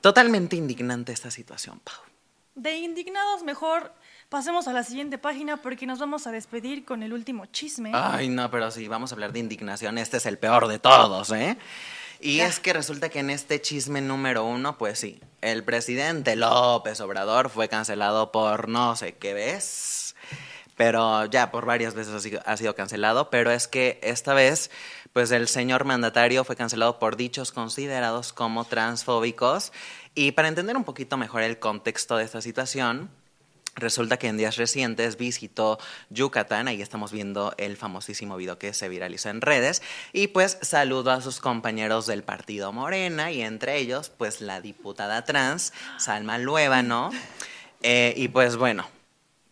totalmente 0.00 0.56
indignante 0.56 1.12
esta 1.12 1.30
situación, 1.30 1.80
Pau. 1.80 2.10
De 2.54 2.76
indignados, 2.76 3.42
mejor 3.42 3.92
pasemos 4.28 4.66
a 4.68 4.72
la 4.72 4.82
siguiente 4.82 5.18
página 5.18 5.58
porque 5.58 5.86
nos 5.86 5.98
vamos 5.98 6.26
a 6.26 6.32
despedir 6.32 6.84
con 6.84 7.02
el 7.02 7.12
último 7.12 7.46
chisme. 7.46 7.92
Ay, 7.94 8.28
no, 8.28 8.50
pero 8.50 8.70
sí, 8.70 8.88
vamos 8.88 9.12
a 9.12 9.14
hablar 9.14 9.32
de 9.32 9.38
indignación. 9.38 9.98
Este 9.98 10.16
es 10.16 10.26
el 10.26 10.36
peor 10.36 10.66
de 10.66 10.78
todos, 10.78 11.30
¿eh? 11.30 11.56
Y 12.20 12.40
es 12.40 12.60
que 12.60 12.74
resulta 12.74 13.08
que 13.08 13.20
en 13.20 13.30
este 13.30 13.62
chisme 13.62 14.02
número 14.02 14.44
uno, 14.44 14.76
pues 14.76 14.98
sí, 14.98 15.20
el 15.40 15.64
presidente 15.64 16.36
López 16.36 17.00
Obrador 17.00 17.48
fue 17.48 17.70
cancelado 17.70 18.30
por 18.30 18.68
no 18.68 18.94
sé 18.94 19.14
qué 19.14 19.32
ves, 19.32 20.14
pero 20.76 21.24
ya 21.24 21.50
por 21.50 21.64
varias 21.64 21.94
veces 21.94 22.12
ha 22.12 22.20
sido, 22.20 22.42
ha 22.44 22.56
sido 22.58 22.74
cancelado, 22.74 23.30
pero 23.30 23.50
es 23.50 23.68
que 23.68 23.98
esta 24.02 24.34
vez, 24.34 24.70
pues 25.14 25.30
el 25.30 25.48
señor 25.48 25.86
mandatario 25.86 26.44
fue 26.44 26.56
cancelado 26.56 26.98
por 26.98 27.16
dichos 27.16 27.52
considerados 27.52 28.34
como 28.34 28.66
transfóbicos. 28.66 29.72
Y 30.14 30.32
para 30.32 30.48
entender 30.48 30.76
un 30.76 30.84
poquito 30.84 31.16
mejor 31.16 31.40
el 31.42 31.58
contexto 31.58 32.18
de 32.18 32.24
esta 32.24 32.42
situación, 32.42 33.08
Resulta 33.76 34.18
que 34.18 34.26
en 34.26 34.36
días 34.36 34.56
recientes 34.56 35.16
visitó 35.16 35.78
Yucatán, 36.10 36.68
ahí 36.68 36.82
estamos 36.82 37.12
viendo 37.12 37.54
el 37.56 37.76
famosísimo 37.76 38.36
video 38.36 38.58
que 38.58 38.74
se 38.74 38.88
viralizó 38.88 39.30
en 39.30 39.40
redes, 39.40 39.82
y 40.12 40.28
pues 40.28 40.58
saludó 40.60 41.12
a 41.12 41.20
sus 41.20 41.40
compañeros 41.40 42.06
del 42.06 42.22
partido 42.22 42.72
Morena, 42.72 43.30
y 43.30 43.42
entre 43.42 43.78
ellos, 43.78 44.10
pues 44.10 44.40
la 44.40 44.60
diputada 44.60 45.24
trans, 45.24 45.72
Salma 45.98 46.38
Luébano, 46.38 47.10
Eh, 47.82 48.12
y 48.16 48.28
pues 48.28 48.56
bueno, 48.56 48.86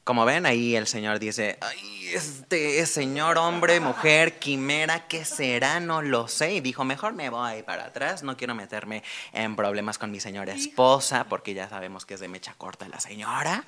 como 0.09 0.25
ven, 0.25 0.47
ahí 0.47 0.75
el 0.75 0.87
señor 0.87 1.19
dice, 1.19 1.59
ay, 1.61 1.99
este 2.15 2.87
señor, 2.87 3.37
hombre, 3.37 3.79
mujer, 3.79 4.39
quimera, 4.39 5.07
¿qué 5.07 5.27
será? 5.27 5.81
No 5.81 6.01
lo 6.01 6.29
sé. 6.29 6.55
Y 6.55 6.61
dijo, 6.61 6.83
mejor 6.83 7.13
me 7.13 7.29
voy 7.29 7.63
para 7.63 7.85
atrás, 7.85 8.23
no 8.23 8.35
quiero 8.35 8.55
meterme 8.55 9.03
en 9.35 9.55
problemas 9.55 9.99
con 9.99 10.11
mi 10.11 10.19
señora 10.19 10.55
esposa, 10.55 11.27
porque 11.29 11.53
ya 11.53 11.69
sabemos 11.69 12.07
que 12.07 12.15
es 12.15 12.21
de 12.21 12.29
mecha 12.29 12.55
corta 12.57 12.89
la 12.89 13.01
señora. 13.01 13.67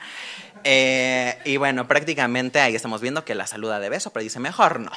Eh, 0.65 1.37
y 1.45 1.59
bueno, 1.59 1.87
prácticamente 1.87 2.59
ahí 2.59 2.75
estamos 2.75 3.03
viendo 3.03 3.23
que 3.23 3.35
la 3.35 3.47
saluda 3.47 3.79
de 3.79 3.91
beso, 3.91 4.11
pero 4.11 4.23
dice, 4.23 4.41
mejor 4.41 4.81
no. 4.81 4.93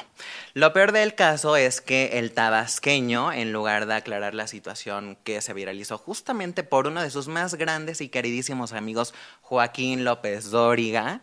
Lo 0.54 0.72
peor 0.72 0.92
del 0.92 1.14
caso 1.14 1.56
es 1.56 1.82
que 1.82 2.18
el 2.18 2.32
tabasqueño, 2.32 3.32
en 3.32 3.52
lugar 3.52 3.84
de 3.84 3.92
aclarar 3.92 4.34
la 4.34 4.46
situación 4.46 5.18
que 5.24 5.42
se 5.42 5.52
viralizó 5.52 5.98
justamente 5.98 6.62
por 6.62 6.86
uno 6.86 7.02
de 7.02 7.10
sus 7.10 7.28
más 7.28 7.56
grandes 7.56 8.00
y 8.00 8.08
queridísimos 8.08 8.72
amigos, 8.72 9.12
Joaquín 9.42 10.04
López 10.04 10.50
Dóriga, 10.50 11.20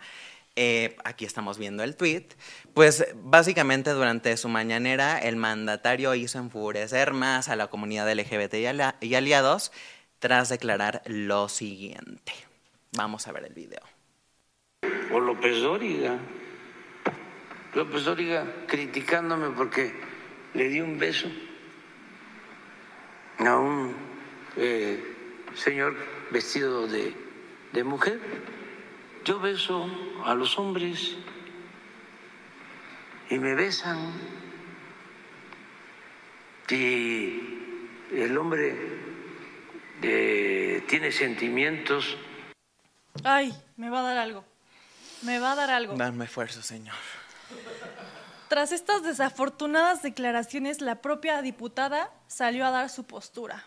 eh, 0.55 0.97
aquí 1.05 1.25
estamos 1.25 1.57
viendo 1.57 1.83
el 1.83 1.95
tweet. 1.95 2.27
Pues 2.73 3.05
básicamente 3.15 3.91
durante 3.91 4.35
su 4.37 4.49
mañanera 4.49 5.17
el 5.17 5.35
mandatario 5.35 6.13
hizo 6.15 6.39
enfurecer 6.39 7.13
más 7.13 7.49
a 7.49 7.55
la 7.55 7.67
comunidad 7.67 8.11
LGBT 8.11 8.55
y, 9.01 9.15
aliados 9.15 9.71
tras 10.19 10.49
declarar 10.49 11.01
lo 11.05 11.49
siguiente. 11.49 12.33
Vamos 12.95 13.27
a 13.27 13.31
ver 13.31 13.45
el 13.45 13.53
video. 13.53 13.81
o 15.11 15.19
López 15.19 15.61
Dóriga. 15.61 16.17
López 17.73 18.03
Dóriga 18.03 18.45
criticándome 18.67 19.49
porque 19.55 19.93
le 20.53 20.67
di 20.67 20.81
un 20.81 20.99
beso 20.99 21.27
a 23.39 23.57
un 23.57 23.95
eh, 24.57 25.01
señor 25.55 25.95
vestido 26.29 26.87
de, 26.87 27.13
de 27.71 27.83
mujer. 27.83 28.19
Yo 29.23 29.39
beso 29.39 29.87
a 30.25 30.33
los 30.33 30.57
hombres 30.57 31.15
y 33.29 33.37
me 33.37 33.55
besan. 33.55 34.13
Y 36.69 37.39
el 38.11 38.37
hombre 38.37 38.73
eh, 40.01 40.83
tiene 40.87 41.11
sentimientos 41.11 42.17
Ay, 43.23 43.53
me 43.77 43.89
va 43.89 43.99
a 43.99 44.03
dar 44.03 44.17
algo. 44.17 44.43
Me 45.23 45.39
va 45.39 45.51
a 45.51 45.55
dar 45.55 45.69
algo. 45.69 45.95
Dame 45.95 46.25
esfuerzo, 46.25 46.61
señor. 46.61 46.95
Tras 48.47 48.71
estas 48.71 49.03
desafortunadas 49.03 50.01
declaraciones, 50.01 50.81
la 50.81 51.01
propia 51.01 51.41
diputada 51.41 52.11
salió 52.27 52.65
a 52.65 52.71
dar 52.71 52.89
su 52.89 53.05
postura. 53.05 53.65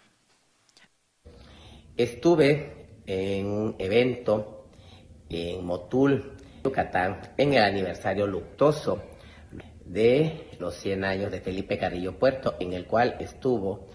Estuve 1.96 3.02
en 3.06 3.46
un 3.46 3.76
evento 3.78 4.63
en 5.34 5.64
Motul, 5.64 6.32
Yucatán, 6.64 7.20
en 7.36 7.54
el 7.54 7.62
aniversario 7.62 8.26
luctuoso 8.26 9.02
de 9.84 10.48
los 10.58 10.74
100 10.76 11.04
años 11.04 11.30
de 11.30 11.40
Felipe 11.40 11.78
Carrillo 11.78 12.18
Puerto, 12.18 12.56
en 12.58 12.72
el 12.72 12.86
cual 12.86 13.16
estuvo 13.20 13.86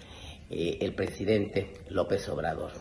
eh, 0.49 0.77
el 0.81 0.93
presidente 0.93 1.73
López 1.89 2.27
Obrador. 2.29 2.71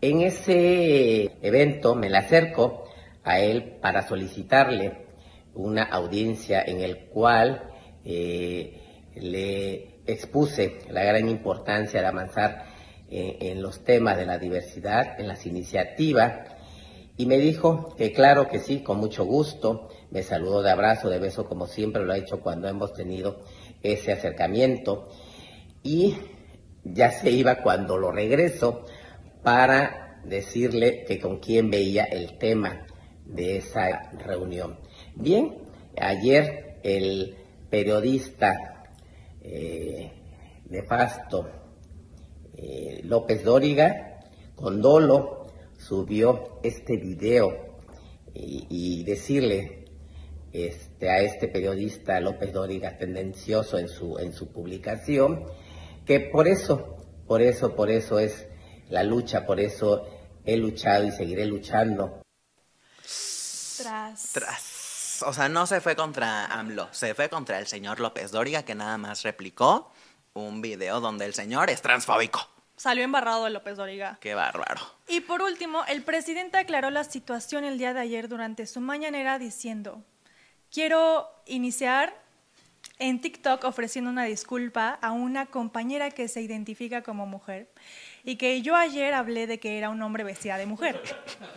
En 0.00 0.20
ese 0.20 1.32
evento 1.42 1.94
me 1.94 2.10
le 2.10 2.18
acerco 2.18 2.84
a 3.24 3.38
él 3.40 3.76
para 3.80 4.06
solicitarle 4.06 5.06
una 5.54 5.84
audiencia 5.84 6.62
en 6.62 6.80
el 6.80 7.06
cual 7.06 7.70
eh, 8.04 8.80
le 9.14 10.00
expuse 10.06 10.80
la 10.90 11.04
gran 11.04 11.28
importancia 11.28 12.00
de 12.00 12.06
avanzar 12.06 12.64
eh, 13.10 13.36
en 13.40 13.62
los 13.62 13.84
temas 13.84 14.16
de 14.16 14.26
la 14.26 14.38
diversidad, 14.38 15.20
en 15.20 15.28
las 15.28 15.46
iniciativas, 15.46 16.48
y 17.22 17.26
me 17.26 17.38
dijo 17.38 17.94
que 17.96 18.12
claro 18.12 18.48
que 18.48 18.58
sí, 18.58 18.82
con 18.82 18.98
mucho 18.98 19.24
gusto, 19.24 19.88
me 20.10 20.24
saludó 20.24 20.60
de 20.60 20.72
abrazo, 20.72 21.08
de 21.08 21.20
beso, 21.20 21.46
como 21.46 21.68
siempre 21.68 22.04
lo 22.04 22.12
ha 22.12 22.18
hecho 22.18 22.40
cuando 22.40 22.66
hemos 22.66 22.94
tenido 22.94 23.44
ese 23.80 24.10
acercamiento, 24.10 25.08
y 25.84 26.16
ya 26.82 27.12
se 27.12 27.30
iba 27.30 27.62
cuando 27.62 27.96
lo 27.96 28.10
regreso 28.10 28.86
para 29.44 30.20
decirle 30.24 31.04
que 31.04 31.20
con 31.20 31.38
quién 31.38 31.70
veía 31.70 32.02
el 32.02 32.38
tema 32.38 32.86
de 33.24 33.58
esa 33.58 34.10
reunión. 34.18 34.80
Bien, 35.14 35.58
ayer 35.96 36.80
el 36.82 37.36
periodista 37.70 38.82
eh, 39.40 40.10
nefasto 40.70 41.48
eh, 42.56 43.00
López 43.04 43.44
Dóriga, 43.44 44.18
con 44.56 44.82
dolo, 44.82 45.41
subió 45.86 46.60
este 46.62 46.96
video 46.96 47.78
y, 48.34 48.66
y 48.68 49.04
decirle 49.04 49.82
este, 50.52 51.10
a 51.10 51.20
este 51.20 51.48
periodista 51.48 52.20
López 52.20 52.52
Dóriga 52.52 52.98
tendencioso 52.98 53.78
en 53.78 53.88
su, 53.88 54.18
en 54.18 54.32
su 54.32 54.52
publicación, 54.52 55.46
que 56.04 56.20
por 56.20 56.46
eso, 56.46 56.96
por 57.26 57.40
eso, 57.40 57.74
por 57.74 57.90
eso 57.90 58.18
es 58.18 58.46
la 58.88 59.02
lucha, 59.02 59.46
por 59.46 59.60
eso 59.60 60.06
he 60.44 60.56
luchado 60.56 61.04
y 61.04 61.12
seguiré 61.12 61.46
luchando. 61.46 62.22
Tras. 63.78 64.32
Tras. 64.32 65.22
O 65.26 65.32
sea, 65.32 65.48
no 65.48 65.66
se 65.66 65.80
fue 65.80 65.96
contra 65.96 66.46
AMLO, 66.46 66.88
se 66.90 67.14
fue 67.14 67.28
contra 67.28 67.58
el 67.58 67.66
señor 67.66 68.00
López 68.00 68.30
Dóriga, 68.30 68.64
que 68.64 68.74
nada 68.74 68.98
más 68.98 69.22
replicó 69.22 69.90
un 70.34 70.60
video 70.60 71.00
donde 71.00 71.24
el 71.24 71.34
señor 71.34 71.70
es 71.70 71.80
transfóbico. 71.80 72.51
Salió 72.82 73.04
embarrado 73.04 73.44
de 73.44 73.50
López 73.50 73.76
Dóriga. 73.76 74.18
Qué 74.20 74.34
bárbaro. 74.34 74.80
Y 75.06 75.20
por 75.20 75.40
último, 75.40 75.84
el 75.86 76.02
presidente 76.02 76.58
aclaró 76.58 76.90
la 76.90 77.04
situación 77.04 77.62
el 77.62 77.78
día 77.78 77.94
de 77.94 78.00
ayer 78.00 78.28
durante 78.28 78.66
su 78.66 78.80
mañanera 78.80 79.38
diciendo, 79.38 80.02
quiero 80.68 81.30
iniciar 81.46 82.20
en 82.98 83.20
TikTok 83.20 83.62
ofreciendo 83.62 84.10
una 84.10 84.24
disculpa 84.24 84.98
a 85.00 85.12
una 85.12 85.46
compañera 85.46 86.10
que 86.10 86.26
se 86.26 86.42
identifica 86.42 87.04
como 87.04 87.24
mujer 87.24 87.70
y 88.24 88.34
que 88.34 88.60
yo 88.62 88.74
ayer 88.74 89.14
hablé 89.14 89.46
de 89.46 89.60
que 89.60 89.78
era 89.78 89.88
un 89.88 90.02
hombre 90.02 90.24
vestida 90.24 90.58
de 90.58 90.66
mujer. 90.66 91.00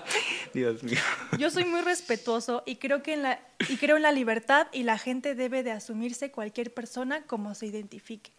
Dios 0.54 0.84
mío. 0.84 1.00
Yo 1.40 1.50
soy 1.50 1.66
muy 1.66 1.82
respetuoso 1.82 2.62
y 2.68 2.76
creo 2.76 3.02
que 3.02 3.14
en 3.14 3.24
la 3.24 3.40
y 3.68 3.78
creo 3.78 3.96
en 3.96 4.04
la 4.04 4.12
libertad 4.12 4.68
y 4.72 4.84
la 4.84 5.00
gente 5.00 5.34
debe 5.34 5.64
de 5.64 5.72
asumirse 5.72 6.30
cualquier 6.30 6.72
persona 6.72 7.24
como 7.24 7.56
se 7.56 7.66
identifique. 7.66 8.35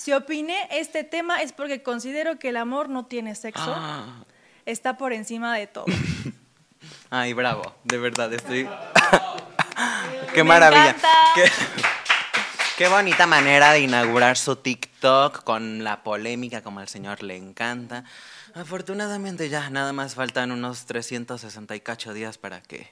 Si 0.00 0.14
opiné 0.14 0.66
este 0.70 1.04
tema 1.04 1.42
es 1.42 1.52
porque 1.52 1.82
considero 1.82 2.38
que 2.38 2.48
el 2.48 2.56
amor 2.56 2.88
no 2.88 3.04
tiene 3.04 3.34
sexo, 3.34 3.74
Ah. 3.76 4.24
está 4.64 4.96
por 4.96 5.12
encima 5.12 5.54
de 5.54 5.66
todo. 5.66 5.84
Ay, 7.10 7.34
bravo. 7.34 7.74
De 7.84 7.98
verdad, 7.98 8.32
estoy. 8.32 8.66
Qué 10.34 10.42
maravilla. 10.42 10.96
qué 12.78 12.88
bonita 12.88 13.26
manera 13.26 13.72
de 13.72 13.80
inaugurar 13.80 14.38
su 14.38 14.56
TikTok 14.56 15.44
con 15.44 15.84
la 15.84 16.02
polémica 16.02 16.62
como 16.62 16.80
al 16.80 16.88
señor 16.88 17.22
le 17.22 17.36
encanta. 17.36 18.04
Afortunadamente 18.54 19.50
ya 19.50 19.68
nada 19.68 19.92
más 19.92 20.14
faltan 20.14 20.50
unos 20.50 20.86
360 20.86 21.76
y 21.76 21.80
cacho 21.80 22.14
días 22.14 22.38
para 22.38 22.62
que 22.62 22.90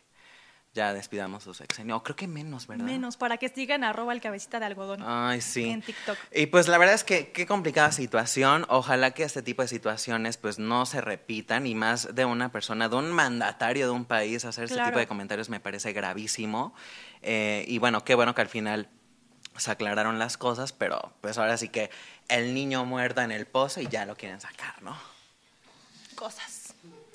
ya 0.79 0.95
despidamos 0.95 1.43
su 1.43 1.53
sexenio. 1.55 1.97
O 1.97 2.03
creo 2.03 2.15
que 2.17 2.29
menos, 2.29 2.67
¿verdad? 2.69 2.85
Menos 2.85 3.17
para 3.17 3.37
que 3.37 3.49
sigan 3.49 3.83
arroba 3.85 4.13
el 4.13 4.21
cabecita 4.21 4.61
de 4.61 4.67
algodón 4.67 5.03
Ay, 5.05 5.41
sí. 5.41 5.69
en 5.69 5.83
TikTok. 5.83 6.17
Y 6.33 6.47
pues 6.47 6.69
la 6.69 6.79
verdad 6.79 6.95
es 6.95 7.03
que 7.05 7.33
qué 7.33 7.47
complicada 7.47 7.91
situación. 7.93 8.65
Ojalá 8.69 9.11
que 9.11 9.25
este 9.25 9.43
tipo 9.43 9.63
de 9.63 9.69
situaciones 9.69 10.37
pues 10.37 10.59
no 10.59 10.87
se 10.87 11.01
repitan 11.01 11.67
y 11.67 11.75
más 11.75 12.15
de 12.15 12.25
una 12.25 12.51
persona, 12.53 12.89
de 12.89 12.97
un 12.97 13.11
mandatario 13.11 13.87
de 13.87 13.93
un 13.93 14.05
país 14.05 14.45
hacer 14.45 14.65
ese 14.65 14.75
Claro. 14.75 14.91
tipo 14.91 15.01
de 15.01 15.09
comentarios 15.09 15.49
me 15.49 15.59
parece 15.61 15.93
gravísimo. 15.93 16.73
Eh, 17.23 17.65
y 17.67 17.79
bueno, 17.79 18.05
qué 18.05 18.15
bueno 18.15 18.35
que 18.35 18.41
al 18.43 18.49
final 18.49 18.89
se 19.57 19.73
aclararon 19.73 20.21
las 20.21 20.37
cosas, 20.39 20.73
pero 20.73 21.13
pues 21.21 21.37
ahora 21.37 21.57
sí 21.57 21.69
que 21.69 21.91
el 22.29 22.55
niño 22.55 22.85
muerto 22.85 23.21
en 23.23 23.33
el 23.33 23.47
pozo 23.47 23.81
y 23.81 23.89
ya 23.89 24.07
lo 24.07 24.17
quieren 24.17 24.41
sacar, 24.41 24.81
¿no? 24.83 24.97
Cosas. 26.15 26.58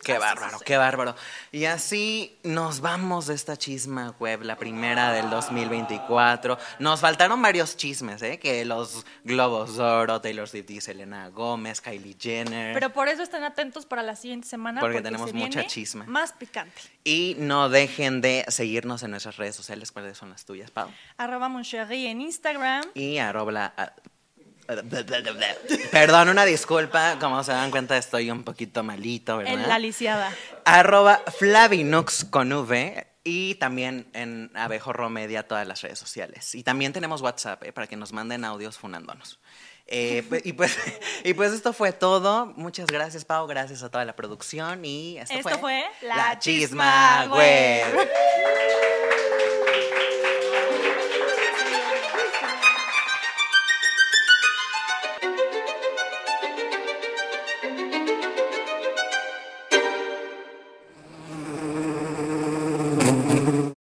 Qué 0.03 0.13
Así 0.13 0.21
bárbaro, 0.21 0.59
qué 0.59 0.77
bárbaro. 0.77 1.15
Y 1.51 1.65
así 1.65 2.37
nos 2.43 2.81
vamos 2.81 3.27
de 3.27 3.35
esta 3.35 3.57
chisma 3.57 4.15
web, 4.19 4.43
la 4.43 4.57
primera 4.57 5.11
del 5.13 5.29
2024. 5.29 6.57
Nos 6.79 6.99
faltaron 6.99 7.41
varios 7.41 7.77
chismes, 7.77 8.21
¿eh? 8.21 8.39
Que 8.39 8.65
los 8.65 9.05
Globos 9.23 9.77
de 9.77 9.83
Oro, 9.83 10.21
Taylor 10.21 10.47
Swift 10.47 10.69
y 10.69 10.81
Selena 10.81 11.29
Gómez, 11.29 11.81
Kylie 11.81 12.15
Jenner. 12.19 12.73
Pero 12.73 12.91
por 12.91 13.07
eso 13.07 13.23
estén 13.23 13.43
atentos 13.43 13.85
para 13.85 14.03
la 14.03 14.15
siguiente 14.15 14.47
semana. 14.47 14.81
Porque 14.81 14.95
Porque, 14.97 15.09
tenemos 15.09 15.29
se 15.29 15.35
mucha 15.35 15.59
viene 15.59 15.67
chisma. 15.67 16.05
Más 16.05 16.33
picante. 16.33 16.81
Y 17.03 17.35
no 17.39 17.69
dejen 17.69 18.21
de 18.21 18.45
seguirnos 18.47 19.03
en 19.03 19.11
nuestras 19.11 19.37
redes 19.37 19.55
sociales. 19.55 19.91
¿Cuáles 19.91 20.17
son 20.17 20.29
las 20.29 20.45
tuyas, 20.45 20.71
Pau? 20.71 20.89
Arroba 21.17 21.49
Moncherry 21.49 22.07
en 22.07 22.21
Instagram. 22.21 22.85
Y 22.93 23.17
arroba... 23.17 23.73
Perdón, 25.91 26.29
una 26.29 26.45
disculpa. 26.45 27.17
Como 27.19 27.43
se 27.43 27.51
dan 27.51 27.71
cuenta, 27.71 27.97
estoy 27.97 28.31
un 28.31 28.43
poquito 28.43 28.83
malito, 28.83 29.37
¿verdad? 29.37 29.53
En 29.53 29.67
la 29.67 29.79
lisiada. 29.79 30.31
arroba 30.65 31.21
Flavinux 31.37 32.25
con 32.25 32.51
V 32.53 33.07
y 33.25 33.55
también 33.55 34.07
en 34.13 34.51
Abejorro 34.55 35.09
Media 35.09 35.47
todas 35.47 35.67
las 35.67 35.81
redes 35.81 35.99
sociales. 35.99 36.55
Y 36.55 36.63
también 36.63 36.93
tenemos 36.93 37.21
WhatsApp 37.21 37.63
eh, 37.63 37.71
para 37.73 37.87
que 37.87 37.95
nos 37.95 38.11
manden 38.13 38.43
audios 38.45 38.77
funándonos. 38.77 39.39
Eh, 39.85 40.23
pues- 40.29 40.45
y, 40.45 40.53
pues, 40.53 40.77
y 41.23 41.33
pues 41.33 41.51
esto 41.53 41.73
fue 41.73 41.91
todo. 41.91 42.45
Muchas 42.55 42.87
gracias, 42.87 43.25
Pau. 43.25 43.47
Gracias 43.47 43.83
a 43.83 43.89
toda 43.89 44.05
la 44.05 44.15
producción. 44.15 44.83
Y 44.85 45.17
esto, 45.17 45.35
Esto 45.35 45.59
fue 45.59 45.83
La 46.01 46.15
La 46.15 46.39
Chisma. 46.39 47.27
Web. 47.33 48.09